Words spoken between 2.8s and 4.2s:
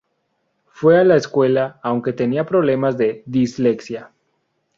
de dislexia.